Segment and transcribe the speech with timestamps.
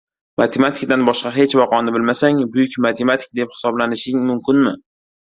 [0.41, 4.73] Matematikadan boshqa hech vaqoni bilmasang, buyuk matematik deb hisoblanishing mumkinmi?